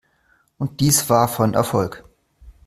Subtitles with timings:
[0.57, 2.03] Und dies war von Erfolg.